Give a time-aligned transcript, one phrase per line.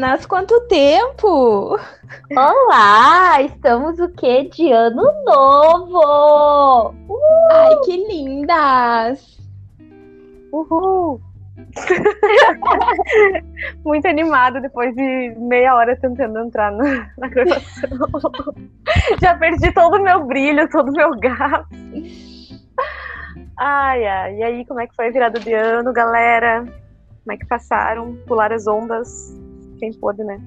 [0.00, 0.24] Meninas!
[0.24, 1.78] Quanto tempo!
[2.34, 3.42] Olá!
[3.42, 4.48] Estamos o quê?
[4.50, 6.94] De ano novo!
[7.06, 7.52] Uh!
[7.52, 9.38] Ai, que lindas!
[10.50, 11.20] Uhul!
[13.84, 17.90] Muito animado depois de meia hora tentando entrar na, na gravação.
[19.20, 21.66] Já perdi todo o meu brilho, todo o meu gás.
[23.58, 24.36] Ai, ai.
[24.36, 26.64] E aí, como é que foi a virada de ano, galera?
[27.22, 28.16] Como é que passaram?
[28.26, 29.38] Pular as ondas?
[29.80, 30.40] Quem pôde, né?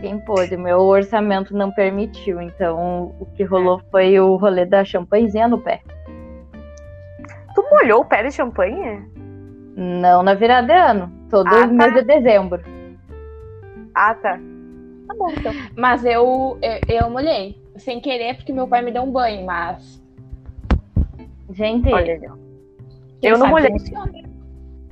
[0.00, 0.56] Quem pôde.
[0.56, 2.40] Meu orçamento não permitiu.
[2.40, 5.80] Então, o que rolou foi o rolê da champanhezinha no pé.
[7.54, 9.02] Tu molhou o pé de champanhe?
[9.76, 11.12] Não na virada de ano.
[11.30, 11.66] Todo Ah, tá.
[11.68, 12.62] mês de dezembro.
[13.94, 14.38] Ah, tá.
[15.06, 15.52] Tá bom, então.
[15.76, 17.60] Mas eu, eu, eu molhei.
[17.76, 20.02] Sem querer, porque meu pai me deu um banho, mas.
[21.50, 22.20] Gente, Olha
[23.22, 23.70] Eu não molhei.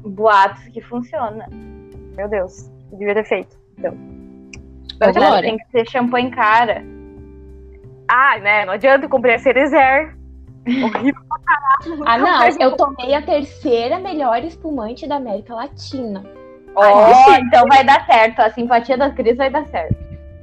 [0.05, 1.49] boatos que funciona.
[2.17, 2.71] Meu Deus.
[2.93, 3.57] Devia ter feito.
[3.79, 3.95] Então.
[5.01, 5.49] Mas Glória.
[5.49, 6.83] tem que ser champanhe cara.
[8.09, 8.65] Ah, né?
[8.65, 10.17] Não adianta, eu comprei a Cerezer.
[10.67, 11.23] Horrível.
[12.07, 12.49] Ah, não.
[12.61, 16.25] Eu tomei a terceira melhor espumante da América Latina.
[16.75, 18.41] Ó, então vai dar certo.
[18.41, 19.97] A simpatia da Cris vai dar certo.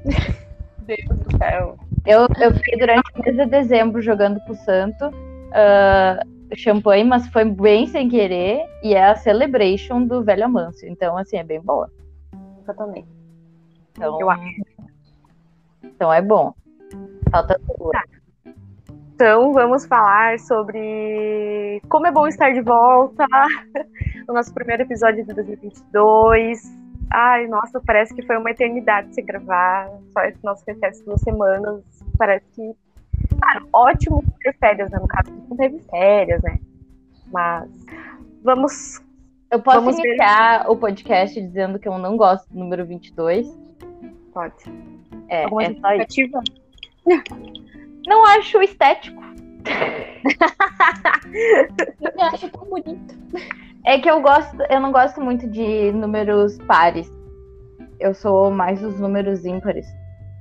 [0.86, 1.78] Deus do céu.
[2.06, 5.12] Eu, eu fiquei durante o mês de dezembro jogando pro Santo
[5.56, 6.20] ah,
[6.54, 8.66] champanhe, mas foi bem sem querer.
[8.84, 10.88] E é a Celebration do Velho Amâncio.
[10.90, 11.90] Então, assim, é bem boa.
[12.66, 13.06] Nunca tomei.
[13.92, 14.44] Então, Eu acho.
[15.84, 16.52] então é bom.
[17.32, 17.92] Falta tua.
[19.14, 23.26] Então, vamos falar sobre como é bom estar de volta.
[24.28, 26.64] O nosso primeiro episódio de 2022.
[27.14, 29.88] Ai, nossa, parece que foi uma eternidade se gravar.
[30.12, 31.84] Só esse nosso recesso de duas semanas.
[32.18, 32.74] Parece que.
[33.40, 34.98] Claro, ótimo ter férias, né?
[35.00, 36.58] No caso, não teve férias, né?
[37.32, 37.70] Mas
[38.44, 39.00] vamos.
[39.52, 40.08] Eu posso Vamos ver.
[40.08, 43.48] iniciar o podcast dizendo que eu não gosto do número 22.
[44.34, 44.54] Pode.
[45.30, 46.04] É, Alguma é só isso.
[46.06, 46.44] justificativa?
[48.08, 49.22] Não acho estético.
[52.02, 53.16] Eu acho tão bonito.
[53.84, 57.12] É que eu gosto, eu não gosto muito de números pares.
[58.00, 59.88] Eu sou mais dos números ímpares.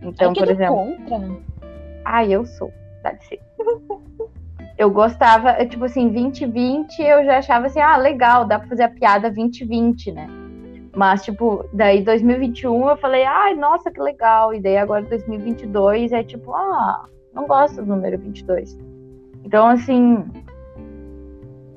[0.02, 1.36] Então, é que por exemplo, contra.
[2.04, 2.70] ah, eu sou,
[3.02, 3.40] dá de ser.
[4.76, 8.82] Eu gostava, é, tipo assim, 2020 eu já achava assim, ah, legal, dá pra fazer
[8.82, 10.28] a piada 2020, né?
[10.96, 14.54] Mas, tipo, daí 2021 eu falei, ai, nossa, que legal.
[14.54, 18.78] E daí agora 2022 é tipo, ah, não gosto do número 22.
[19.44, 20.24] Então, assim.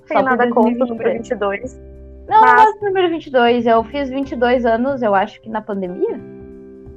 [0.09, 0.89] Não por nada contra o 2023.
[0.89, 1.81] número 22.
[2.27, 3.65] Não, Mas- eu gosto do número 22.
[3.65, 6.19] Eu fiz 22 anos, eu acho que na pandemia.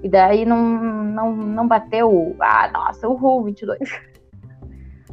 [0.03, 2.37] E daí não, não, não bateu.
[2.41, 3.79] Ah, nossa, uhul, 22.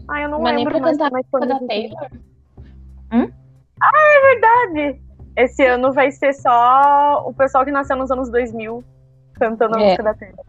[0.09, 2.09] Ai, eu não Mas lembro mais cantar como é que foi da no Taylor.
[4.31, 5.01] verdade.
[5.35, 8.83] Esse ano vai ser só o pessoal que nasceu nos anos 2000
[9.35, 9.83] cantando a É.
[9.85, 10.45] música da Taylor.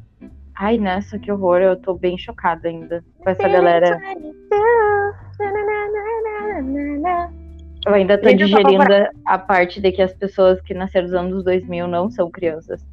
[0.57, 1.59] Ai, nossa, que horror.
[1.59, 4.01] Eu tô bem chocada ainda com essa galera.
[7.87, 8.83] Eu ainda tô digerindo
[9.25, 12.85] a parte de que as pessoas que nasceram nos anos 2000 não são crianças.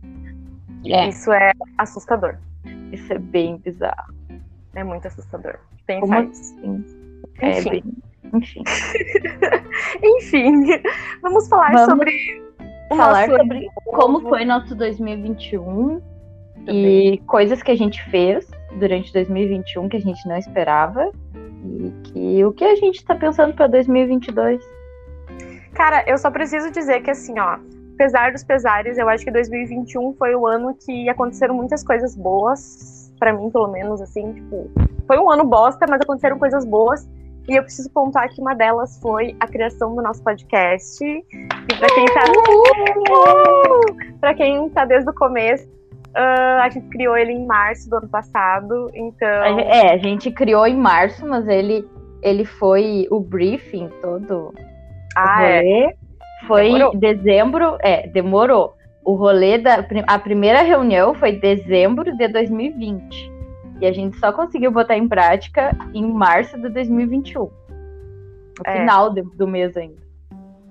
[0.86, 1.08] É.
[1.08, 2.38] Isso é assustador.
[2.92, 4.14] Isso é bem bizarro.
[4.75, 5.58] É muito assustador.
[5.88, 6.51] Tem Como sites.
[6.57, 6.85] assim?
[7.41, 7.69] É Enfim.
[7.69, 7.84] bem...
[8.34, 8.63] Enfim.
[10.03, 10.81] Enfim,
[11.22, 12.44] vamos falar Vamos sobre
[12.90, 16.01] Falar nosso sobre como foi nosso 2021
[16.66, 17.13] Também.
[17.13, 21.12] e coisas que a gente fez durante 2021 que a gente não esperava
[21.63, 24.63] e que o que a gente tá pensando para 2022.
[25.74, 27.57] Cara, eu só preciso dizer que assim, ó,
[27.95, 33.12] apesar dos pesares, eu acho que 2021 foi o ano que aconteceram muitas coisas boas,
[33.19, 34.69] pra mim, pelo menos, assim, tipo,
[35.08, 37.08] foi um ano bosta, mas aconteceram coisas boas.
[37.48, 41.04] E eu preciso pontuar que uma delas foi a criação do nosso podcast.
[41.04, 41.26] E
[41.78, 42.22] pra quem tá.
[44.20, 45.68] Pra quem tá desde o começo,
[46.16, 48.90] ah, a gente criou ele em março do ano passado.
[48.96, 49.60] Então.
[49.60, 51.88] É, a gente criou em março, mas ele
[52.24, 54.51] ele foi o briefing todo.
[55.16, 55.94] ah, é.
[56.48, 56.98] foi Demorou.
[56.98, 58.74] dezembro, é, demorou.
[59.04, 63.35] O rolê da a primeira reunião foi dezembro de 2020.
[63.81, 67.42] E a gente só conseguiu botar em prática em março de 2021.
[67.44, 67.51] No
[68.66, 68.77] É.
[68.80, 70.01] final de- do mês ainda.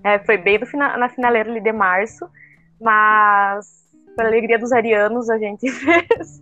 [0.02, 2.26] É, foi bem no fina- na finaleira ali de março,
[2.80, 3.84] mas
[4.16, 6.40] para alegria dos arianos a gente fez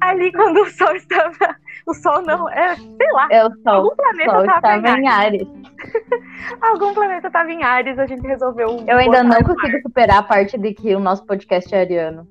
[0.00, 1.56] ali quando o sol estava,
[1.86, 3.72] o sol não, é, sei lá, É o sol.
[3.74, 5.48] algum planeta sol estava em Ares.
[6.62, 8.82] algum planeta estava em Ares, a gente resolveu.
[8.86, 12.26] Eu ainda não consigo superar a parte de que o nosso podcast é ariano.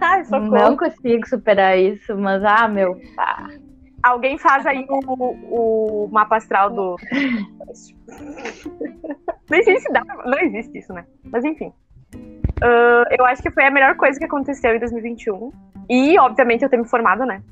[0.00, 0.50] Ai, socorro.
[0.50, 3.00] Não consigo superar isso, mas ah, meu.
[3.16, 3.48] pá.
[4.02, 6.96] Alguém faz aí o, o mapa astral do.
[9.92, 11.04] Dá pra não existe isso, né?
[11.24, 11.72] Mas enfim.
[12.62, 15.52] Uh, eu acho que foi a melhor coisa que aconteceu em 2021.
[15.88, 17.42] E, obviamente, eu ter me formado, né?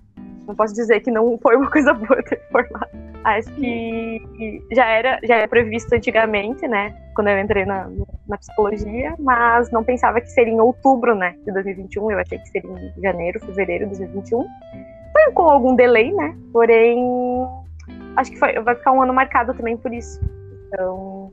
[0.47, 2.89] Não posso dizer que não foi uma coisa boa ter me formado.
[3.25, 6.95] Acho que já era, já era previsto antigamente, né?
[7.15, 7.91] Quando eu entrei na,
[8.29, 11.37] na psicologia, mas não pensava que seria em outubro, né?
[11.45, 12.11] De 2021.
[12.11, 14.47] Eu achei que seria em janeiro, fevereiro de 2021.
[15.13, 16.37] Foi com algum delay, né?
[16.53, 16.99] Porém,
[18.17, 20.21] acho que foi, vai ficar um ano marcado também por isso.
[20.67, 21.33] Então,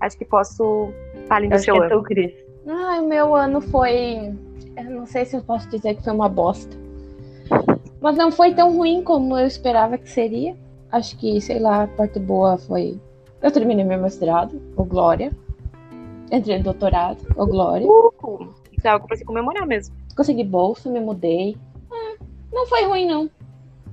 [0.00, 0.92] acho que posso
[1.28, 1.92] falar do seu que ano.
[1.92, 2.32] É tu, Cris.
[2.66, 4.34] Ai, meu ano foi.
[4.76, 6.76] Eu não sei se eu posso dizer que foi uma bosta.
[8.00, 10.56] Mas não foi tão ruim como eu esperava que seria.
[10.90, 13.00] Acho que, sei lá, a parte boa foi.
[13.40, 15.32] Eu terminei meu mestrado, o Glória.
[16.32, 17.86] Entrei no doutorado, o Glória.
[17.86, 19.94] Uh, isso é algo pra se comemorar mesmo.
[20.16, 21.58] Consegui bolsa, me mudei.
[21.92, 22.16] Ah,
[22.50, 23.30] não foi ruim, não.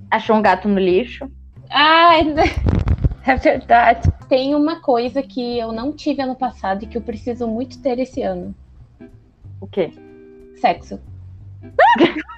[0.10, 1.30] Achou um gato no lixo?
[1.70, 2.24] Ah, é
[3.36, 4.10] verdade.
[4.30, 8.00] Tem uma coisa que eu não tive ano passado e que eu preciso muito ter
[8.00, 8.56] esse ano:
[9.60, 9.92] O quê?
[10.62, 11.00] sexo.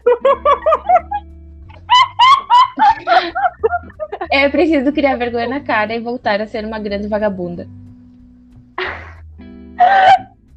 [4.32, 7.68] Eu preciso criar vergonha na cara e voltar a ser uma grande vagabunda.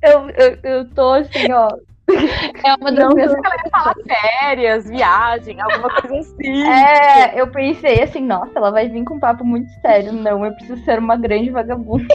[0.03, 1.69] Eu, eu, eu tô assim, ó.
[2.65, 3.33] É uma das Não, minhas
[3.71, 6.63] Falar férias, viagem, alguma coisa assim.
[6.67, 10.13] É, eu pensei assim, nossa, ela vai vir com um papo muito sério.
[10.13, 12.07] Não, eu preciso ser uma grande vagabunda.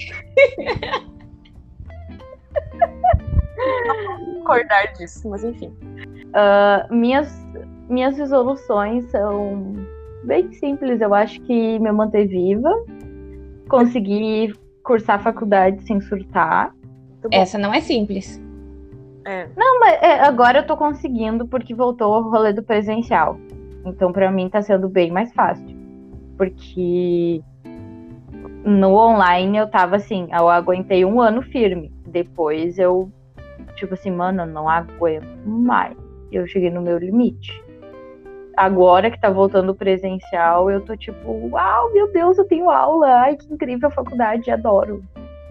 [4.41, 5.73] Acordar disso, mas enfim.
[6.33, 7.31] Ah, minhas,
[7.89, 9.75] minhas resoluções são
[10.23, 11.01] bem simples.
[11.01, 12.71] Eu acho que me manter viva,
[13.67, 16.73] conseguir cursar faculdade sem surtar.
[17.31, 18.41] Essa não é simples.
[19.25, 19.47] É.
[19.55, 23.37] Não, mas é, agora eu tô conseguindo porque voltou o rolê do presencial.
[23.85, 25.77] Então, pra mim, tá sendo bem mais fácil.
[26.37, 27.41] Porque
[28.63, 31.91] no online eu tava assim, eu aguentei um ano firme.
[32.07, 33.11] Depois eu,
[33.75, 35.95] tipo assim, mano, eu não aguento mais.
[36.31, 37.63] Eu cheguei no meu limite.
[38.55, 43.21] Agora que tá voltando o presencial, eu tô tipo, uau, meu Deus, eu tenho aula.
[43.21, 45.03] Ai, que incrível a faculdade, adoro.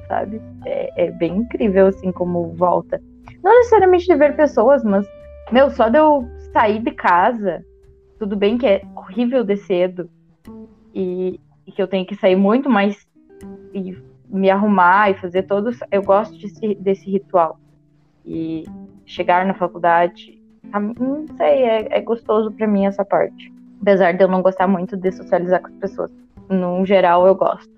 [0.08, 0.40] Sabe?
[0.64, 3.00] É, é bem incrível, assim, como volta.
[3.42, 5.06] Não necessariamente de ver pessoas, mas,
[5.52, 7.64] meu, só de eu sair de casa,
[8.18, 10.10] tudo bem que é horrível de cedo
[10.94, 13.06] e, e que eu tenho que sair muito mais
[13.72, 13.96] e
[14.28, 15.78] me arrumar e fazer todos.
[15.90, 17.58] Eu gosto desse, desse ritual.
[18.24, 18.64] E
[19.06, 20.38] chegar na faculdade,
[20.80, 23.52] mim, não sei, é, é gostoso pra mim essa parte.
[23.80, 26.10] Apesar de eu não gostar muito de socializar com as pessoas.
[26.48, 27.72] No geral, eu gosto.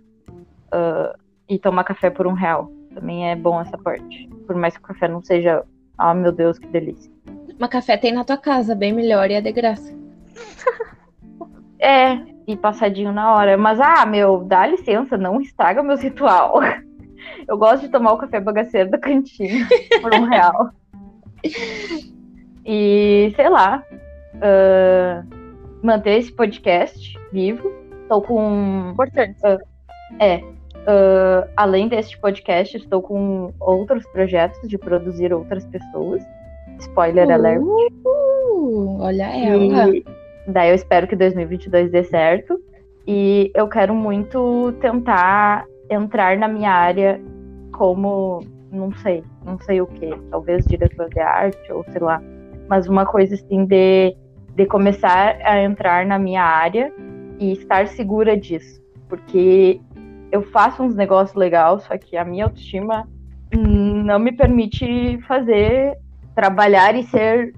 [0.72, 1.14] Ah,
[1.50, 2.70] e tomar café por um real.
[2.94, 4.28] Também é bom essa parte.
[4.46, 5.64] Por mais que o café não seja.
[5.98, 7.12] Ah, meu Deus, que delícia.
[7.58, 9.92] Uma café tem na tua casa, bem melhor e é de graça.
[11.82, 13.56] É, e passadinho na hora.
[13.56, 16.60] Mas, ah, meu, dá licença, não estraga meu ritual.
[17.48, 19.66] Eu gosto de tomar o café bagaceiro da cantina
[20.02, 20.70] por um real.
[22.66, 23.82] E, sei lá,
[24.42, 25.24] ah,
[25.82, 27.72] manter esse podcast vivo.
[28.10, 28.90] Tô com.
[28.92, 29.40] Importante.
[30.18, 30.44] É.
[30.86, 36.22] ah, além deste podcast, estou com outros projetos de produzir outras pessoas.
[36.78, 37.62] Spoiler alert.
[37.62, 39.94] Uh, olha ela.
[39.94, 40.04] E
[40.46, 42.60] daí eu espero que 2022 dê certo.
[43.06, 47.20] E eu quero muito tentar entrar na minha área
[47.72, 52.22] como, não sei, não sei o que, talvez diretor de arte ou sei lá,
[52.68, 54.14] mas uma coisa assim de,
[54.54, 56.92] de começar a entrar na minha área
[57.38, 59.80] e estar segura disso, porque
[60.30, 63.08] eu faço uns negócios legais, só que a minha autoestima
[63.52, 65.98] não me permite fazer,
[66.34, 67.54] trabalhar e ser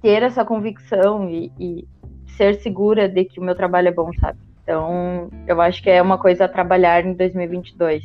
[0.00, 1.88] ter essa convicção e, e
[2.36, 4.38] ser segura de que o meu trabalho é bom, sabe?
[4.62, 8.04] Então, eu acho que é uma coisa a trabalhar em 2022.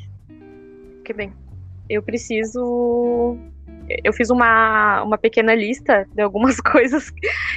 [1.03, 1.31] Que bem.
[1.89, 3.37] Eu preciso.
[4.03, 7.09] Eu fiz uma, uma pequena lista de algumas coisas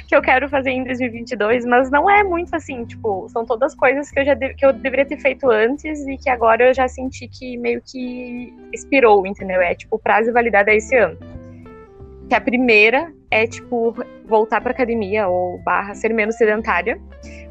[0.07, 4.11] que eu quero fazer em 2022, mas não é muito assim, tipo, são todas coisas
[4.11, 6.87] que eu já de- que eu deveria ter feito antes e que agora eu já
[6.87, 9.61] senti que meio que expirou, entendeu?
[9.61, 11.17] É tipo, prazo de validade é esse ano.
[12.27, 13.95] Que a primeira é, tipo,
[14.25, 16.99] voltar pra academia ou barra ser menos sedentária,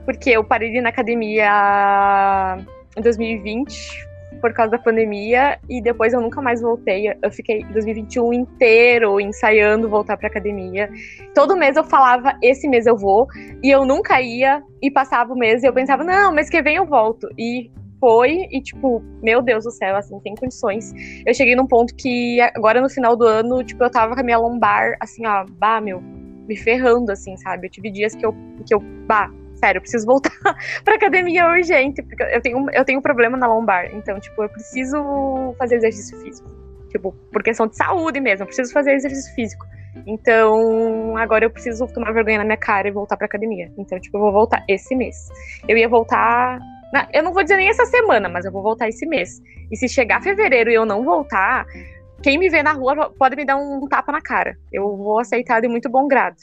[0.05, 2.59] porque eu parei na academia
[2.97, 4.09] em 2020
[4.41, 7.13] por causa da pandemia e depois eu nunca mais voltei.
[7.23, 10.91] Eu fiquei 2021 inteiro ensaiando voltar pra academia.
[11.35, 13.27] Todo mês eu falava, esse mês eu vou,
[13.63, 16.77] e eu nunca ia, e passava o mês e eu pensava, não, mês que vem
[16.77, 17.29] eu volto.
[17.39, 20.93] E foi, e tipo, meu Deus do céu, assim, tem condições.
[21.27, 24.25] Eu cheguei num ponto que agora no final do ano, tipo, eu tava com a
[24.25, 27.67] minha lombar, assim, ó, bah, meu, me ferrando, assim, sabe?
[27.67, 28.35] Eu tive dias que eu,
[28.67, 30.31] que eu bah, Sério, eu preciso voltar
[30.85, 33.87] pra academia urgente, porque eu tenho, eu tenho um problema na lombar.
[33.95, 36.49] Então, tipo, eu preciso fazer exercício físico.
[36.91, 39.67] Tipo, por questão de saúde mesmo, eu preciso fazer exercício físico.
[40.07, 43.71] Então, agora eu preciso tomar vergonha na minha cara e voltar pra academia.
[43.77, 45.17] Então, tipo, eu vou voltar esse mês.
[45.67, 46.59] Eu ia voltar.
[46.93, 49.43] na- eu não vou dizer nem essa semana, mas eu vou voltar esse mês.
[49.71, 51.67] E se chegar fevereiro e eu não voltar,
[52.23, 54.57] quem me vê na rua pode me dar um tapa na cara.
[54.73, 56.37] Eu vou aceitar de muito bom grado,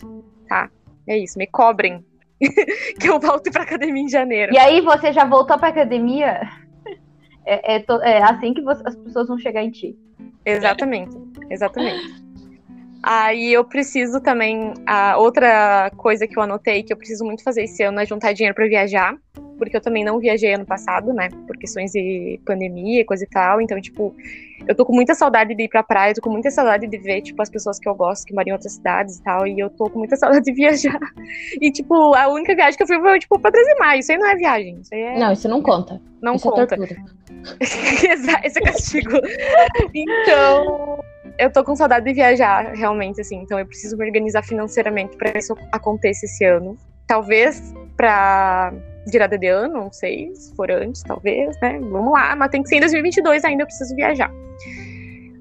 [0.48, 0.70] tá?
[1.08, 2.06] É isso, me cobrem.
[3.00, 4.54] que eu volte pra academia em janeiro.
[4.54, 6.42] E aí, você já voltou pra academia?
[7.46, 9.96] É, é to- é assim que você- as pessoas vão chegar em ti.
[10.46, 11.16] Exatamente,
[11.50, 12.24] exatamente.
[13.04, 14.74] Aí eu preciso também.
[14.86, 18.34] A outra coisa que eu anotei que eu preciso muito fazer esse ano é juntar
[18.34, 19.16] dinheiro para viajar,
[19.58, 21.30] porque eu também não viajei ano passado, né?
[21.48, 23.62] Por questões de pandemia e coisa e tal.
[23.62, 24.16] Então, tipo,
[24.68, 27.22] eu tô com muita saudade de ir pra praia, tô com muita saudade de ver,
[27.22, 29.46] tipo, as pessoas que eu gosto, que moram em outras cidades e tal.
[29.48, 31.00] E eu tô com muita saudade de viajar.
[31.62, 34.00] E, tipo, a única viagem que eu fui foi, tipo, pra 13 de maio.
[34.00, 34.80] Isso aí não é viagem.
[34.82, 35.18] Isso aí é.
[35.20, 36.02] Não, isso não conta.
[36.22, 36.76] não isso é conta.
[36.78, 37.02] tortura.
[37.62, 39.12] Exa- Esse é castigo.
[39.94, 41.00] então,
[41.38, 43.38] eu tô com saudade de viajar, realmente, assim.
[43.42, 46.78] Então, eu preciso me organizar financeiramente pra isso aconteça esse ano.
[47.08, 48.74] Talvez pra
[49.12, 51.80] virada de ano, não sei, se for antes, talvez, né?
[51.80, 54.32] Vamos lá, mas tem que ser em 2022 ainda, eu preciso viajar.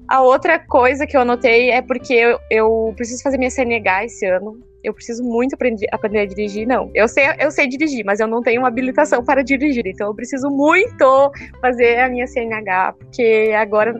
[0.07, 4.25] A outra coisa que eu anotei é porque eu, eu preciso fazer minha CNH esse
[4.25, 4.59] ano.
[4.83, 6.67] Eu preciso muito aprender, aprender a dirigir.
[6.67, 9.87] Não, eu sei, eu sei dirigir, mas eu não tenho habilitação para dirigir.
[9.87, 13.95] Então eu preciso muito fazer a minha CNH, porque agora.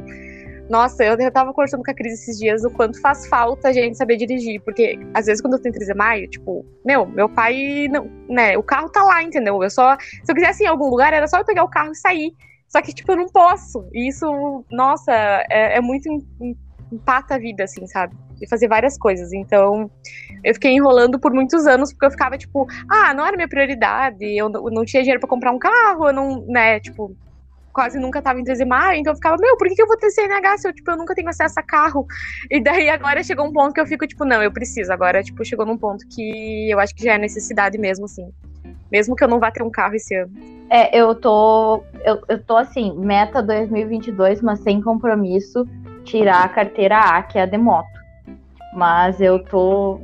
[0.69, 3.73] Nossa, eu, eu tava conversando com a Cris esses dias o quanto faz falta a
[3.73, 4.59] gente saber dirigir.
[4.61, 8.57] Porque, às vezes, quando eu tenho 13 de maio, tipo, meu, meu pai, não, né,
[8.57, 9.61] o carro tá lá, entendeu?
[9.61, 9.95] Eu só.
[9.99, 12.31] Se eu quisesse ir em algum lugar, era só eu pegar o carro e sair.
[12.67, 13.87] Só que, tipo, eu não posso.
[13.93, 15.11] E isso, nossa,
[15.49, 16.57] é, é muito em- em-
[16.91, 18.15] empata a vida, assim, sabe?
[18.41, 19.31] E fazer várias coisas.
[19.33, 19.89] Então,
[20.43, 24.25] eu fiquei enrolando por muitos anos, porque eu ficava, tipo, ah, não era minha prioridade,
[24.25, 27.15] eu não, eu não tinha dinheiro pra comprar um carro, eu não, né, tipo,
[27.75, 29.87] quase nunca tava em 13 de maio, então eu ficava, meu, por que, que eu
[29.87, 32.07] vou ter CNH se eu, tipo, eu nunca tenho acesso a carro?
[32.49, 34.93] E daí agora chegou um ponto que eu fico, tipo, não, eu preciso.
[34.93, 38.31] Agora, tipo, chegou num ponto que eu acho que já é necessidade mesmo, assim.
[38.89, 40.31] Mesmo que eu não vá ter um carro esse ano.
[40.69, 41.83] É, eu tô.
[42.05, 45.67] Eu, eu tô assim, meta 2022, mas sem compromisso,
[46.05, 47.99] tirar a carteira A, que é a de moto.
[48.73, 49.99] Mas eu tô.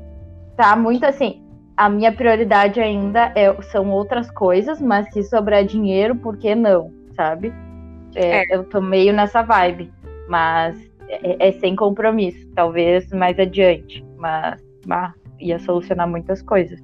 [0.58, 1.42] Tá muito assim.
[1.78, 7.01] A minha prioridade ainda é, são outras coisas, mas se sobrar dinheiro, por que não?
[7.22, 7.54] Sabe?
[8.16, 9.92] É, Eu tô meio nessa vibe.
[10.28, 10.76] Mas
[11.08, 12.48] é, é sem compromisso.
[12.56, 14.04] Talvez mais adiante.
[14.18, 16.80] Mas bah, ia solucionar muitas coisas.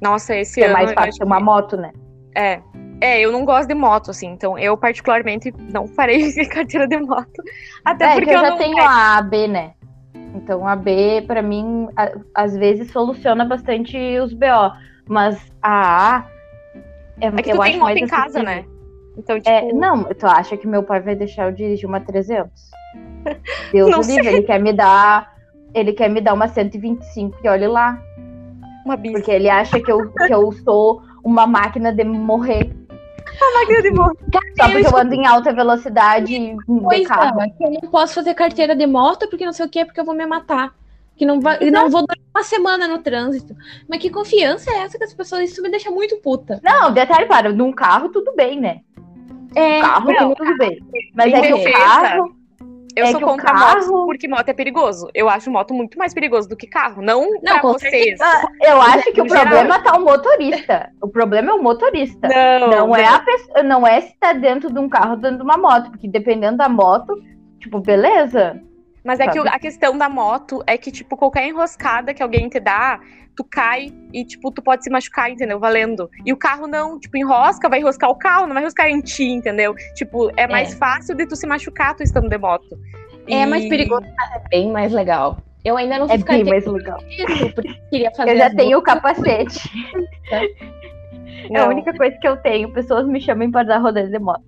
[0.00, 0.74] Nossa, esse É ano.
[0.74, 1.92] mais eu fácil ter uma que- moto, né?
[2.36, 2.60] É.
[3.00, 7.42] É, eu não gosto de moto, assim, então eu particularmente não farei carteira de moto.
[7.84, 9.72] Até É, porque que eu já não tenho a AB, né?
[10.36, 14.72] Então a B, pra mim, a- às vezes soluciona bastante os BO.
[15.08, 16.26] Mas a A.
[17.20, 18.64] É, É que eu tu tem acho moto mais em casa, né?
[19.16, 19.48] Então, tipo.
[19.48, 22.50] É, não, tu acha que meu pai vai deixar eu dirigir uma 300?
[23.72, 25.32] Deus Não o livre, ele quer me dar.
[25.74, 27.98] Ele quer me dar uma 125 e olhe lá.
[28.84, 29.12] uma bis.
[29.12, 32.70] Porque ele acha que eu, que eu sou uma máquina de morrer.
[33.54, 34.18] máquina de moto.
[34.56, 37.38] Só porque eu ando em alta velocidade de Coisa, carro.
[37.56, 40.04] que eu não posso fazer carteira de moto porque não sei o que, porque eu
[40.04, 40.74] vou me matar.
[41.16, 43.54] Que não, vai, não vou durar uma semana no trânsito.
[43.88, 45.50] Mas que confiança é essa que as pessoas.
[45.50, 46.60] Isso me deixa muito puta.
[46.62, 48.80] Não, detalhe, para, num carro tudo bem, né?
[49.54, 50.78] É, carro não, tudo bem.
[51.14, 52.36] Mas em é que o defesa, carro.
[52.94, 55.08] Eu É sou que o contra carro- moto porque moto é perigoso.
[55.14, 57.00] Eu acho moto muito mais perigoso do que carro.
[57.00, 58.20] Não, pra com vocês.
[58.20, 59.46] Ah, Eu acho que o no geral.
[59.46, 60.90] problema tá o motorista.
[61.00, 62.28] O problema é o motorista.
[62.28, 65.42] Não, Não é a pessoa, não é se tá dentro de um carro dentro de
[65.42, 67.14] uma moto, porque dependendo da moto,
[67.60, 68.60] tipo, beleza.
[69.04, 69.56] Mas é que o- Sabe?
[69.56, 73.00] a questão da moto é que, tipo, qualquer enroscada que alguém te dá,
[73.36, 75.58] tu cai e, tipo, tu pode se machucar, entendeu?
[75.58, 76.08] Valendo.
[76.24, 79.24] E o carro não, tipo, enrosca, vai enroscar o carro, não vai enroscar em ti,
[79.24, 79.74] entendeu?
[79.96, 82.78] Tipo, é mais fácil de tu se machucar tu estando de moto.
[83.28, 85.38] é E- mais perigoso, é bem mais legal.
[85.64, 86.98] Eu ainda não É fiz bem carteira mais legal.
[87.54, 88.30] porque queria fazer.
[88.32, 89.60] Eu já tenho o capacete.
[91.50, 92.72] É a única coisa que eu tenho.
[92.72, 94.42] Pessoas me chamam para dar rodeio de moto.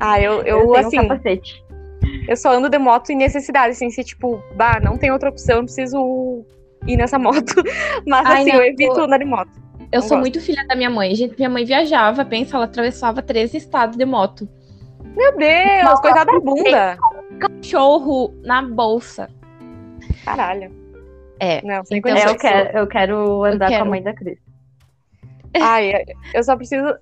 [0.00, 1.64] Ah, eu, eu, Eu, tenho assim, capacete.
[2.28, 5.56] Eu só ando de moto em necessidade, assim, se, tipo, bah, não tem outra opção,
[5.58, 6.44] eu preciso
[6.86, 7.54] ir nessa moto.
[8.06, 9.50] Mas, Ai, assim, não, eu evito eu- andar de moto.
[9.92, 10.20] Eu Não sou gosto.
[10.20, 11.14] muito filha da minha mãe.
[11.14, 14.48] Gente, minha mãe viajava, pensa, ela atravessava 13 estados de moto.
[15.16, 16.98] Meu Deus, coitada da bunda.
[17.38, 19.30] Cachorro na bolsa.
[20.24, 20.72] Caralho.
[21.38, 21.62] É.
[21.64, 23.84] Não, sem Então, eu, quero, eu quero andar com quero.
[23.84, 24.38] a mãe da Cris.
[25.58, 26.94] Ai, eu só preciso.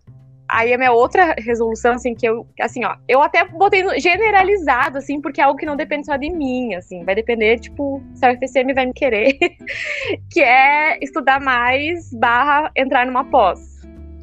[0.49, 4.99] Aí a minha outra resolução, assim, que eu, assim, ó, eu até botei no, generalizado,
[4.99, 8.25] assim, porque é algo que não depende só de mim, assim, vai depender, tipo, se
[8.25, 9.37] a UFCM vai me querer,
[10.31, 13.75] que é estudar mais barra entrar numa pós.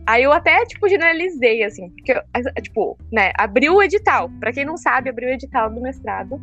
[0.07, 2.13] Aí eu até, tipo, generalizei, assim, porque,
[2.61, 4.29] tipo, né, abriu o edital.
[4.39, 6.41] Pra quem não sabe, abriu o edital do mestrado.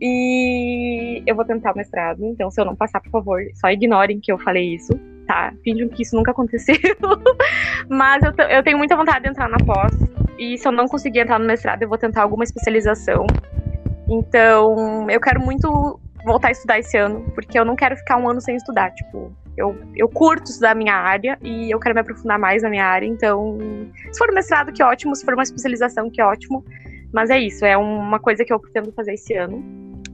[0.00, 4.20] E eu vou tentar o mestrado, então se eu não passar, por favor, só ignorem
[4.20, 4.92] que eu falei isso
[5.26, 5.52] tá?
[5.62, 6.76] Finjam que isso nunca aconteceu.
[7.88, 9.92] Mas eu, eu tenho muita vontade de entrar na pós.
[10.38, 13.26] E se eu não conseguir entrar no mestrado, eu vou tentar alguma especialização.
[14.08, 18.28] Então, eu quero muito voltar a estudar esse ano, porque eu não quero ficar um
[18.28, 18.90] ano sem estudar.
[18.92, 22.70] Tipo, eu, eu curto estudar a minha área e eu quero me aprofundar mais na
[22.70, 23.06] minha área.
[23.06, 23.58] Então,
[24.12, 25.14] se for mestrado, que ótimo.
[25.14, 26.64] Se for uma especialização, que ótimo.
[27.12, 29.62] Mas é isso, é uma coisa que eu pretendo fazer esse ano.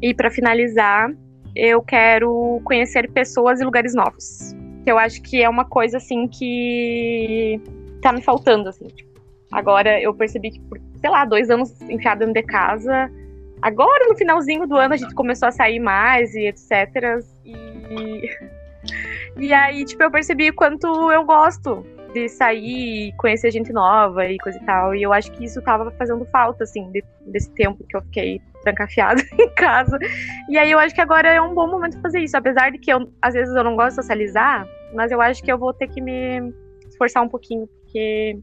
[0.03, 1.11] E para finalizar,
[1.57, 6.27] eu quero conhecer pessoas e lugares novos que eu acho que é uma coisa assim
[6.29, 7.61] que
[8.03, 8.89] tá me faltando, assim.
[8.89, 9.21] Tipo,
[9.53, 13.11] agora eu percebi que, por, sei lá, dois anos enfiado dentro de casa,
[13.63, 17.25] agora no finalzinho do ano a gente começou a sair mais e etc.
[17.45, 18.29] E,
[19.39, 24.59] e aí, tipo, eu percebi quanto eu gosto de sair, conhecer gente nova e coisa
[24.59, 24.95] e tal.
[24.95, 28.41] E eu acho que isso tava fazendo falta, assim, de, desse tempo que eu fiquei
[28.63, 29.99] trancafiada em casa.
[30.49, 32.37] E aí eu acho que agora é um bom momento fazer isso.
[32.37, 35.51] Apesar de que eu, às vezes eu não gosto de socializar, mas eu acho que
[35.51, 36.53] eu vou ter que me
[36.89, 38.39] esforçar um pouquinho, porque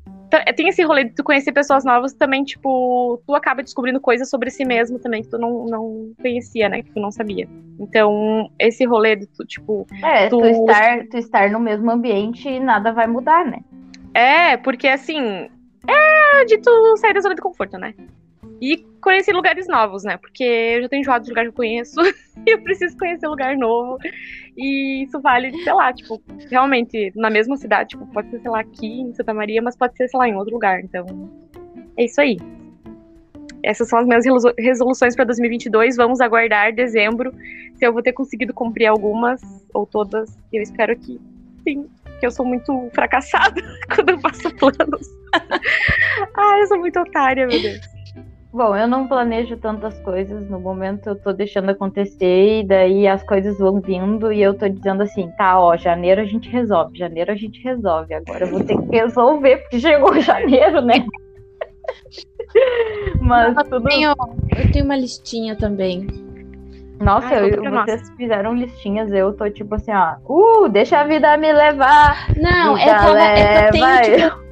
[0.55, 4.50] tem esse rolê de tu conhecer pessoas novas também, tipo, tu acaba descobrindo coisas sobre
[4.50, 6.84] si mesmo também que tu não, não conhecia, né?
[6.84, 7.48] Que tu não sabia.
[7.79, 9.88] Então, esse rolê de tu, tipo.
[10.03, 13.60] É, tu, tu estar, tu estar no mesmo ambiente e nada vai mudar, né?
[14.13, 15.50] É, porque assim.
[15.89, 17.93] É de tu sair da zona de conforto, né?
[18.61, 20.17] E conhecer lugares novos, né?
[20.17, 21.99] Porque eu já tenho enjoado de lugar que eu conheço.
[22.45, 23.97] e eu preciso conhecer lugar novo.
[24.57, 27.89] E isso vale, sei lá, tipo, realmente, na mesma cidade.
[27.89, 30.35] Tipo, pode ser, sei lá, aqui em Santa Maria, mas pode ser, sei lá, em
[30.35, 30.79] outro lugar.
[30.81, 31.05] Então,
[31.95, 32.37] é isso aí.
[33.63, 34.23] Essas são as minhas
[34.57, 35.95] resoluções para 2022.
[35.95, 37.33] Vamos aguardar dezembro
[37.75, 39.41] se eu vou ter conseguido cumprir algumas
[39.74, 40.37] ou todas.
[40.51, 41.20] Eu espero que
[41.63, 41.85] sim,
[42.20, 43.61] que eu sou muito fracassada
[43.93, 45.07] quando eu faço planos.
[46.35, 47.97] Ai, eu sou muito otária, meu Deus.
[48.51, 50.50] Bom, eu não planejo tantas coisas.
[50.50, 54.68] No momento eu tô deixando acontecer e daí as coisas vão vindo e eu tô
[54.68, 58.14] dizendo assim, tá, ó, janeiro a gente resolve, janeiro a gente resolve.
[58.14, 61.05] Agora eu vou ter que resolver, porque chegou janeiro, né?
[63.22, 63.83] Mas eu, tudo...
[63.83, 64.14] tenho,
[64.57, 66.07] eu tenho uma listinha também.
[67.00, 71.38] Nossa, ah, eu, vocês fizeram listinhas, eu tô tipo assim, ó, uh, deixa a vida
[71.38, 72.27] me levar.
[72.36, 74.48] Não, é ela, é que eu tenho, tipo,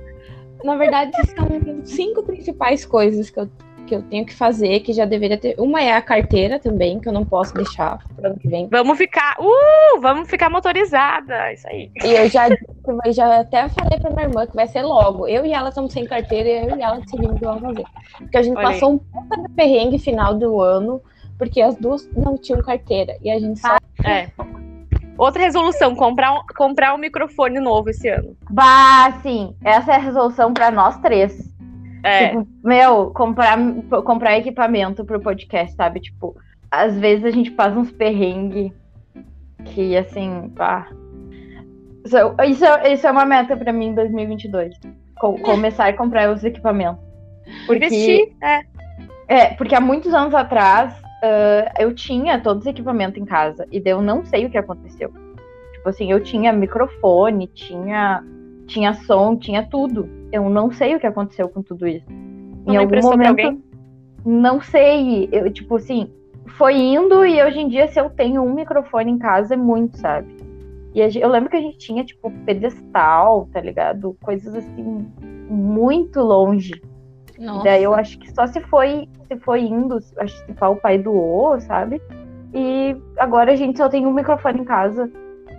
[0.63, 1.47] na verdade, são
[1.84, 3.49] cinco principais coisas que eu
[3.85, 5.55] que eu tenho que fazer, que já deveria ter.
[5.57, 8.67] Uma é a carteira também, que eu não posso deixar para ano que vem.
[8.67, 9.37] Vamos ficar.
[9.39, 9.99] Uh!
[10.01, 11.53] Vamos ficar motorizada.
[11.53, 11.91] Isso aí.
[12.03, 15.27] E eu já, eu já até falei pra minha irmã que vai ser logo.
[15.27, 17.85] Eu e ela estamos sem carteira e eu e ela decidimos que vamos fazer.
[18.17, 21.01] Porque a gente Olha passou um pouco de perrengue final do ano,
[21.37, 23.15] porque as duas não tinham carteira.
[23.21, 23.77] E a gente só.
[24.03, 24.29] É.
[25.17, 28.35] Outra resolução, comprar um, comprar um microfone novo esse ano.
[28.49, 29.55] Bah, sim.
[29.63, 31.54] Essa é a resolução para nós três.
[32.05, 32.29] É.
[32.29, 33.57] Tipo, meu, comprar,
[34.03, 35.99] comprar equipamento pro podcast, sabe?
[35.99, 36.35] Tipo,
[36.69, 38.71] às vezes a gente faz uns perrengue
[39.65, 40.87] que, assim, pá.
[42.05, 44.79] Isso, isso, isso é uma meta pra mim em 2022.
[45.19, 47.03] Com, começar a comprar os equipamentos.
[47.65, 48.61] Porque, Investir, é.
[49.27, 53.65] É, porque há muitos anos atrás uh, eu tinha todos os equipamentos em casa.
[53.71, 55.11] E eu não sei o que aconteceu.
[55.73, 58.23] Tipo assim, eu tinha microfone, tinha,
[58.67, 60.10] tinha som, tinha tudo.
[60.32, 62.06] Eu não sei o que aconteceu com tudo isso.
[62.65, 63.62] Não em algum momento,
[64.25, 65.30] não sei.
[65.32, 66.12] Eu, tipo assim,
[66.58, 69.97] foi indo e hoje em dia, se eu tenho um microfone em casa, é muito,
[69.97, 70.36] sabe?
[70.93, 74.15] E eu lembro que a gente tinha, tipo, pedestal, tá ligado?
[74.23, 75.06] Coisas assim,
[75.49, 76.82] muito longe.
[77.38, 77.65] Nossa.
[77.65, 81.60] Daí eu acho que só se foi, se foi indo, acho que o pai doou,
[81.60, 82.01] sabe?
[82.54, 85.12] E agora a gente só tem um microfone em casa.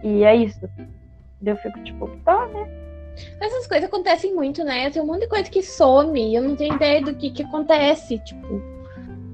[0.03, 0.67] E é isso.
[1.41, 2.86] Daí eu fico, tipo, tá, né?
[3.41, 4.91] Essas coisas acontecem muito, né?
[4.91, 8.19] Tem um monte de coisa que some, eu não tenho ideia do que que acontece,
[8.25, 8.77] tipo.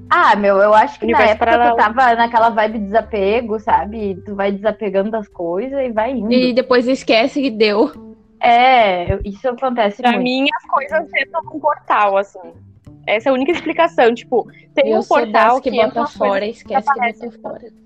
[0.09, 1.75] Ah, meu, eu acho que Universo na época paralelo.
[1.75, 4.21] tu tava naquela vibe de desapego, sabe?
[4.25, 6.31] Tu vai desapegando das coisas e vai indo.
[6.31, 7.91] E depois esquece que deu.
[8.39, 10.21] É, isso acontece pra muito.
[10.21, 12.53] Pra mim, as coisas entram num portal, assim.
[13.07, 14.13] Essa é a única explicação.
[14.13, 17.82] Tipo, tem eu um portal que, que bota fora e esquece que, que bota fora.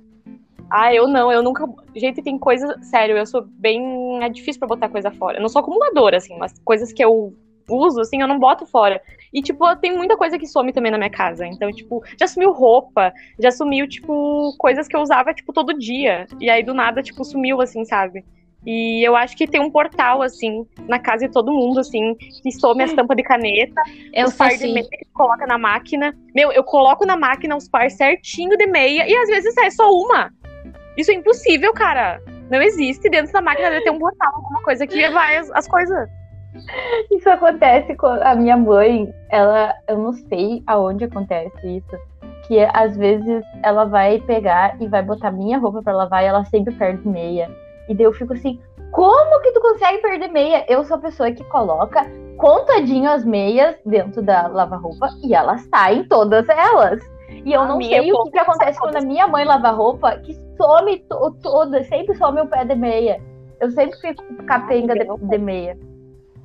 [0.69, 1.67] Ah, eu não, eu nunca.
[1.95, 2.77] Gente, tem coisa.
[2.81, 4.23] Sério, eu sou bem.
[4.23, 5.37] É difícil pra botar coisa fora.
[5.37, 7.33] Eu não sou acumuladora, assim, mas coisas que eu
[7.69, 9.01] uso, assim, eu não boto fora.
[9.33, 11.45] E, tipo, tem muita coisa que some também na minha casa.
[11.45, 16.27] Então, tipo, já sumiu roupa, já sumiu, tipo, coisas que eu usava, tipo, todo dia.
[16.39, 18.23] E aí, do nada, tipo, sumiu, assim, sabe?
[18.65, 22.51] E eu acho que tem um portal, assim, na casa de todo mundo, assim, que
[22.51, 23.81] some as tampas de caneta,
[24.13, 24.73] Eu os par de sim.
[24.73, 26.13] meia que coloca na máquina.
[26.35, 29.89] Meu, eu coloco na máquina os par certinho de meia e às vezes sai só
[29.89, 30.33] uma.
[30.97, 32.21] Isso é impossível, cara.
[32.49, 35.67] Não existe dentro da máquina deve ter um portal, alguma coisa que vai as, as
[35.67, 36.09] coisas.
[37.11, 39.13] Isso acontece com a minha mãe.
[39.29, 41.97] Ela, eu não sei aonde acontece isso.
[42.47, 46.45] Que às vezes ela vai pegar e vai botar minha roupa pra lavar e ela
[46.45, 47.51] sempre perde meia.
[47.89, 48.59] E daí eu fico assim,
[48.91, 50.65] como que tu consegue perder meia?
[50.67, 52.05] Eu sou a pessoa que coloca
[52.37, 57.01] contadinho as meias dentro da lava-roupa e elas saem todas elas.
[57.29, 60.17] E eu A não sei o que, que acontece quando a minha mãe lava roupa,
[60.19, 63.21] que some to toda, sempre some o pé de meia.
[63.59, 65.77] Eu sempre fico capenga de, de meia.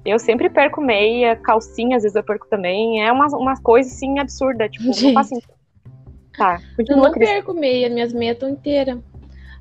[0.05, 3.05] Eu sempre perco meia, calcinha, às vezes eu perco também.
[3.05, 4.69] É uma, uma coisa assim absurda.
[4.69, 5.15] Tipo, não Gente.
[5.15, 5.53] faz sentido.
[6.37, 7.29] Tá, Eu continua, não Cris.
[7.29, 8.99] perco meia, minhas meias estão inteiras.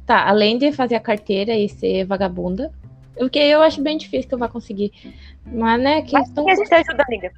[0.06, 2.72] Tá, além de fazer a carteira e ser vagabunda,
[3.20, 4.92] o que eu acho bem difícil que eu vá conseguir.
[5.46, 6.48] Mas, né, que Mas estão.
[6.50, 7.32] a gente ajuda, amiga.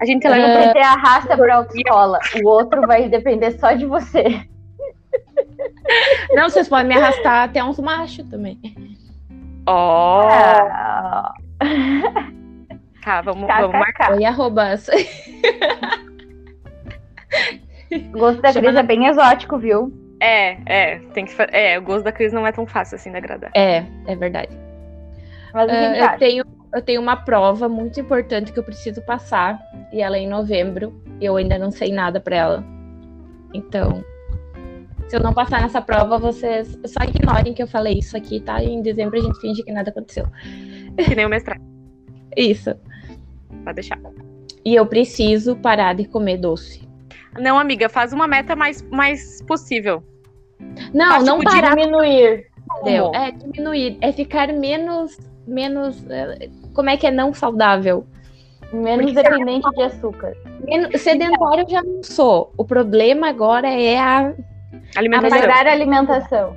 [0.00, 2.18] A gente leva Você arrasta pra autoescola.
[2.42, 4.48] O outro vai depender só de você.
[6.32, 8.58] Não, vocês podem me arrastar até uns machos também.
[9.66, 11.32] Ó, Ah,
[13.04, 14.12] tá, vamos, marcar.
[14.12, 14.88] Oi, arrobas.
[18.14, 19.92] O gosto da Chama Cris é bem exótico, viu?
[20.20, 23.10] É, é, tem que fa- É, o gosto da Cris não é tão fácil assim
[23.10, 23.50] de agradar.
[23.54, 24.56] É, é verdade.
[25.52, 26.18] Mas gente eu, acha.
[26.18, 26.44] tenho,
[26.74, 29.58] eu tenho uma prova muito importante que eu preciso passar.
[29.92, 31.02] E ela é em novembro.
[31.20, 32.64] E eu ainda não sei nada pra ela.
[33.52, 34.02] Então,
[35.12, 38.62] se eu não passar nessa prova, vocês só ignorem que eu falei isso aqui, tá?
[38.62, 40.26] E em dezembro a gente finge que nada aconteceu.
[40.96, 41.60] Que nem o mestrado.
[42.34, 42.74] Isso.
[43.62, 44.00] Pode deixar.
[44.64, 46.88] E eu preciso parar de comer doce.
[47.38, 50.02] Não, amiga, faz uma meta mais, mais possível.
[50.94, 52.46] Não, Faz, não tipo, parar, Diminuir.
[52.80, 53.14] entendeu?
[53.14, 53.98] É diminuir.
[54.00, 55.18] É ficar menos.
[55.46, 56.02] Menos.
[56.08, 58.06] eh, Como é que é não saudável?
[58.72, 60.34] Menos Porque dependente de açúcar.
[60.66, 62.50] Menos, sedentário eu já não sou.
[62.56, 64.32] O problema agora é a.
[64.96, 65.38] Alimentação.
[65.38, 66.56] Melhorar a alimentação.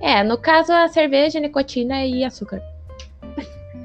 [0.00, 2.60] É, no caso, a cerveja, nicotina e açúcar.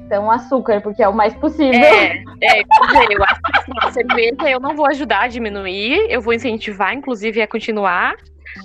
[0.06, 1.72] Então, açúcar, porque é o mais possível.
[1.80, 6.20] É, é, eu acho que assim, a cerveja eu não vou ajudar a diminuir, eu
[6.20, 8.16] vou incentivar, inclusive, a continuar.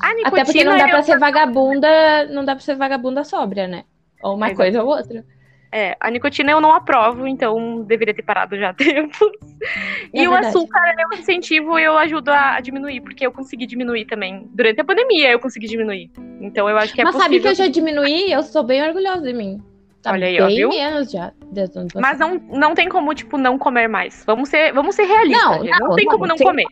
[0.01, 3.23] A nicotina, Até porque não dá eu- pra ser vagabunda, não dá pra ser vagabunda
[3.23, 3.83] sóbria, né?
[4.23, 4.57] Ou uma Exato.
[4.57, 5.23] coisa ou outra.
[5.75, 9.29] É, a nicotina eu não aprovo, então deveria ter parado já há tempo.
[10.13, 10.55] É e o verdade.
[10.55, 14.47] açúcar eu incentivo, eu ajudo a, a diminuir, porque eu consegui diminuir também.
[14.53, 16.09] Durante a pandemia eu consegui diminuir.
[16.39, 17.33] Então eu acho que é Mas possível.
[17.41, 18.31] sabe que eu já diminuí?
[18.31, 19.61] Eu sou bem orgulhosa de mim.
[20.01, 20.69] Tá Olha aí, ó, bem viu?
[20.69, 21.33] menos já.
[21.41, 24.23] o Mas não, não tem como, tipo, não comer mais.
[24.25, 25.43] Vamos ser, vamos ser realistas.
[25.43, 25.63] Não.
[25.63, 26.65] Não, não, tem não, como não sem comer.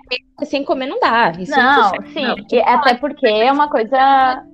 [0.43, 1.33] Sem comer não dá.
[1.39, 2.07] Isso Não, funciona.
[2.07, 2.25] sim.
[2.25, 2.35] Não.
[2.51, 4.45] E até porque é uma coisa.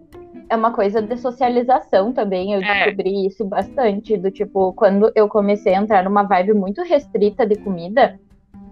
[0.50, 2.54] É uma coisa de socialização também.
[2.54, 2.86] Eu É.
[2.86, 4.18] descobri isso bastante.
[4.18, 8.20] Do tipo, quando eu comecei a entrar numa vibe muito restrita de comida,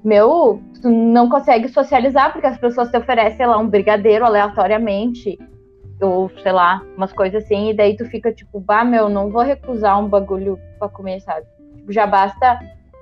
[0.03, 5.37] meu, tu não consegue socializar, porque as pessoas te oferecem, sei lá, um brigadeiro aleatoriamente.
[6.01, 9.41] Ou, sei lá, umas coisas assim, e daí tu fica tipo, bah, meu, não vou
[9.41, 11.45] recusar um bagulho pra comer, sabe?
[11.75, 12.59] Tipo, já basta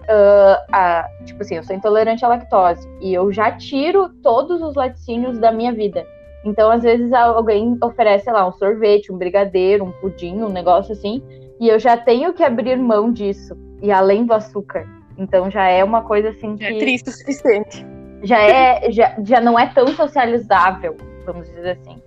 [0.08, 4.76] ah, a- tipo assim, eu sou intolerante à lactose e eu já tiro todos os
[4.76, 6.06] laticínios da minha vida.
[6.46, 10.94] Então, às vezes, alguém oferece, sei lá, um sorvete, um brigadeiro, um pudim, um negócio
[10.94, 11.24] assim,
[11.60, 14.88] e eu já tenho que abrir mão disso, e além do açúcar.
[15.18, 17.86] Então, já é uma coisa assim É que triste o suficiente.
[18.24, 22.02] já, é, já, já não é tão socializável, vamos dizer assim.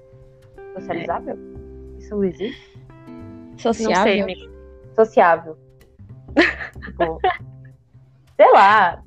[0.75, 1.37] Socializável?
[1.99, 2.79] Isso existe?
[3.09, 4.03] Não Sociável.
[4.05, 4.51] sei, amiga.
[4.95, 5.57] Sociável.
[6.85, 7.19] tipo,
[8.37, 9.03] sei lá,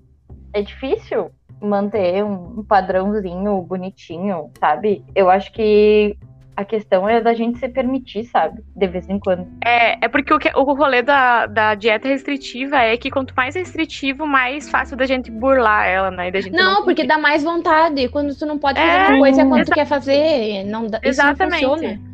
[0.53, 5.03] é difícil manter um, padrãozinho bonitinho, sabe?
[5.15, 6.17] Eu acho que
[6.55, 8.61] a questão é da gente se permitir, sabe?
[8.75, 9.47] De vez em quando.
[9.65, 13.55] É, é porque o, que, o rolê da, da dieta restritiva é que quanto mais
[13.55, 16.27] restritivo, mais fácil da gente burlar ela, né?
[16.27, 18.07] E da gente Não, porque dá mais vontade.
[18.09, 21.21] Quando tu não pode fazer É, uma coisa quando tu quer fazer, não dá, isso
[21.21, 21.65] não Exatamente.
[21.65, 22.11] funciona.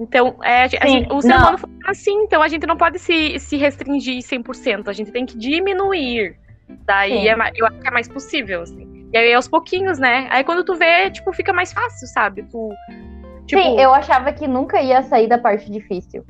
[0.00, 1.38] Então, é, a gente- Sim, o ser não.
[1.38, 5.24] humano funciona assim, então a gente não pode se, se restringir 100%, a gente tem
[5.26, 6.36] que diminuir.
[6.86, 9.06] Daí é, eu acho que é mais possível, assim.
[9.12, 10.26] E aí aos pouquinhos, né?
[10.30, 12.42] Aí quando tu vê, tipo, fica mais fácil, sabe?
[12.44, 12.70] Tu,
[13.46, 16.24] tipo, Sim, eu achava que nunca ia sair da parte difícil.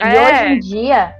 [0.00, 0.22] E É.
[0.30, 1.14] hoje em dia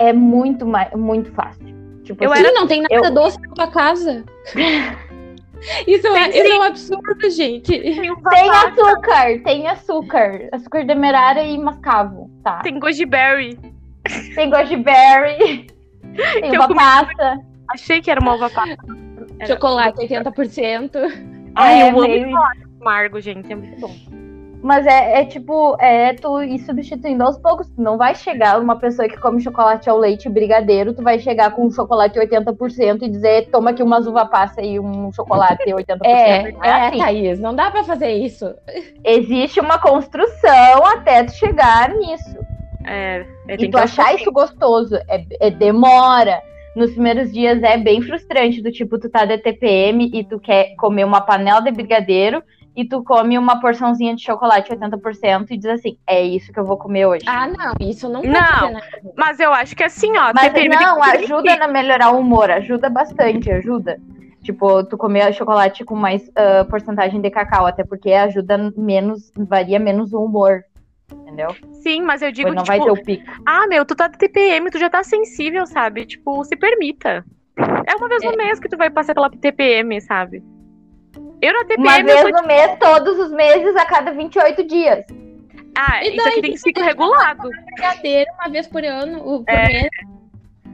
[0.00, 1.66] é muito, mais, muito fácil.
[2.04, 4.24] Tipo, Eu assim, Sim, não tem nada eu- doce na tua casa.
[5.88, 6.52] Isso, é, Sim, isso sim.
[6.52, 7.66] é um absurdo, gente.
[7.66, 10.48] tem, tem açúcar, tem açúcar.
[10.52, 12.60] Açúcar demerara e mascavo, tá?
[12.60, 13.58] tem goji berry.
[14.36, 15.66] Tem goji berry,
[16.40, 17.40] tem comi- passa.
[17.70, 18.76] Achei que era uma uva passa.
[19.38, 20.90] Era- Chocolate 80%.
[21.54, 22.36] Ai, É, eu amo meio-
[22.80, 23.94] amargo, gente, é muito bom.
[24.60, 27.68] Mas é, é tipo, é tu ir substituindo aos poucos.
[27.68, 31.52] Tu não vai chegar uma pessoa que come chocolate ao leite brigadeiro, tu vai chegar
[31.52, 35.98] com um chocolate 80% e dizer, toma aqui umas uva passa e um chocolate 80%.
[36.04, 36.98] É, Não é, assim.
[36.98, 38.52] Thaís, não dá pra fazer isso.
[39.04, 42.38] Existe uma construção até tu chegar nisso.
[42.84, 46.42] É, é, E tem tu que achar isso gostoso, é, é demora.
[46.78, 50.76] Nos primeiros dias é bem frustrante, do tipo, tu tá de TPM e tu quer
[50.76, 52.40] comer uma panela de brigadeiro
[52.76, 56.64] e tu come uma porçãozinha de chocolate 80% e diz assim, é isso que eu
[56.64, 57.24] vou comer hoje.
[57.26, 58.30] Ah, não, isso não, Não.
[58.30, 58.80] nada.
[59.16, 62.88] Mas eu acho que assim, ó, Mas não, que- ajuda a melhorar o humor, ajuda
[62.88, 63.98] bastante, ajuda.
[64.44, 69.80] Tipo, tu comer chocolate com mais ah, porcentagem de cacau, até porque ajuda menos, varia
[69.80, 70.62] menos o humor.
[71.38, 71.56] Entendeu?
[71.82, 73.42] Sim, mas eu digo Pois não que, vai tipo, ter o pico.
[73.46, 76.04] ah, meu, tu tá de TPM, tu já tá sensível, sabe?
[76.04, 77.24] Tipo, se permita.
[77.86, 80.42] É uma vez no mês que tu vai passar pela TPM, sabe?
[81.40, 82.30] Eu na TPM, Uma eu vez sou...
[82.32, 85.04] no mês, todos os meses, a cada 28 dias.
[85.76, 87.48] Ah, E isso aqui tem que ser regulado.
[87.76, 89.66] Brigadeiro uma vez por ano, o- por É.
[89.68, 89.88] mês.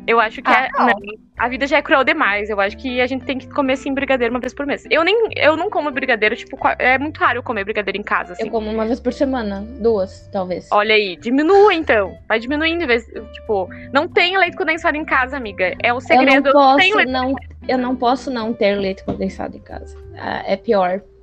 [0.07, 0.87] Eu acho que Ah, é- não.
[0.87, 0.95] não,
[1.39, 2.51] a vida já é cruel demais.
[2.51, 4.85] Eu acho que a gente tem que comer, sim, brigadeiro uma vez por mês.
[4.91, 8.35] Eu nem eu não como brigadeiro, tipo, é muito raro eu comer brigadeiro em casa,
[8.35, 8.45] assim.
[8.45, 10.69] Eu como uma vez por semana, duas, talvez.
[10.71, 12.19] Olha aí, diminua então.
[12.29, 15.75] Vai diminuindo, em vez, tipo, não tem leite condensado em casa, amiga.
[15.83, 16.53] É o eu segredo.
[16.53, 17.35] não tenho posso leite- não,
[17.67, 19.97] eu não posso não ter leite condensado em casa.
[20.19, 21.01] Ah, É pior.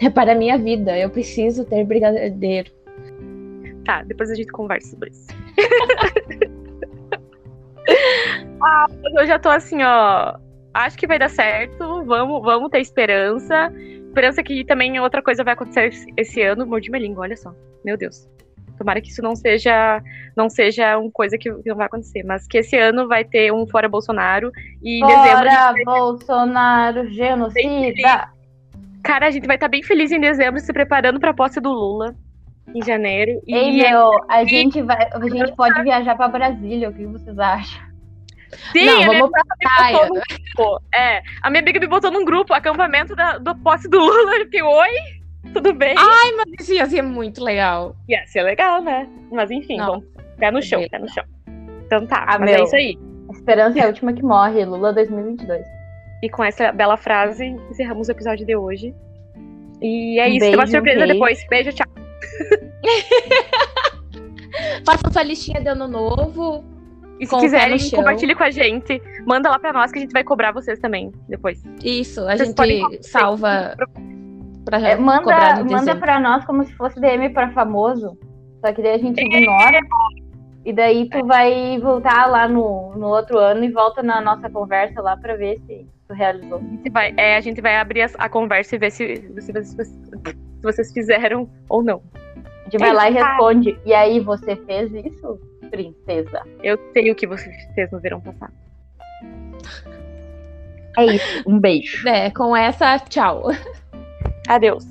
[0.00, 0.96] É para a minha vida.
[0.96, 2.70] Eu preciso ter brigadeiro.
[3.84, 5.26] Tá, depois a gente conversa sobre isso.
[8.62, 8.86] ah,
[9.18, 10.36] eu já tô assim, ó.
[10.74, 12.04] Acho que vai dar certo.
[12.04, 13.72] Vamos, vamos ter esperança.
[14.06, 16.66] Esperança que também outra coisa vai acontecer esse ano.
[16.66, 17.52] Mordi minha língua, olha só.
[17.84, 18.28] Meu Deus.
[18.76, 20.00] Tomara que isso não seja,
[20.36, 23.66] não seja uma coisa que, não vai acontecer, mas que esse ano vai ter um
[23.66, 28.30] fora Bolsonaro e em dezembro, a gente- Fora Bolsonaro, genocida.
[29.02, 31.72] cara, a gente vai estar bem feliz em dezembro se preparando para a posse do
[31.72, 32.14] Lula
[32.74, 33.40] em janeiro.
[33.46, 37.06] E Ei, é- meu, a gente, vai, a gente pode viajar pra Brasília, o que
[37.06, 37.88] vocês acham?
[38.72, 39.98] sim, não, vamos pra praia.
[40.94, 44.36] É, a minha amiga me botou num grupo, acampamento da, do posse do Lula.
[44.36, 44.88] Eu fiquei, oi,
[45.52, 45.94] tudo bem?
[45.98, 47.94] Ai, mas isso ia ser muito legal.
[48.08, 49.06] Ia ser legal, né?
[49.30, 49.86] Mas enfim, Não.
[49.86, 50.04] vamos,
[50.38, 51.24] pé no chão, pé no chão.
[51.86, 52.60] Então tá, Ah, mas meu.
[52.60, 52.98] é isso aí.
[53.28, 55.62] A esperança é a última que morre, Lula 2022.
[56.22, 58.94] E com essa bela frase, encerramos o episódio de hoje.
[59.82, 61.12] E é Um isso, tem uma beijo, surpresa beijo.
[61.12, 61.46] depois.
[61.48, 61.86] Beijo, tchau.
[64.84, 66.64] Faça sua listinha de ano novo.
[67.20, 69.02] E se Com quiserem, compartilhe com a gente.
[69.26, 71.62] Manda lá pra nós que a gente vai cobrar vocês também depois.
[71.82, 73.76] Isso, a Vocês gente salva
[74.64, 78.16] pra É, cobrar manda, no manda pra nós como se fosse DM pra famoso.
[78.64, 79.80] Só que daí a gente ignora.
[80.64, 85.00] E daí tu vai voltar lá no, no outro ano e volta na nossa conversa
[85.00, 86.58] lá pra ver se realizou.
[86.58, 89.52] A gente vai, é, a gente vai abrir as- a, conversa e ver se, se
[89.52, 92.02] vocês, se vocês fizeram ou não.
[92.44, 93.78] A gente vai lá e responde.
[93.84, 95.40] E aí, você fez isso,
[95.70, 96.42] princesa?
[96.62, 98.52] Eu sei o que você fez no verão passado.
[100.98, 101.44] É isso.
[101.46, 102.08] Um beijo.
[102.08, 103.50] É, com essa, tchau.
[104.48, 104.84] Adeus.